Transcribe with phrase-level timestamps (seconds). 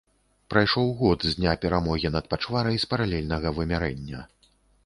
[0.53, 4.19] Прайшоў год з дня перамогі над пачварай з паралельнага вымярэння.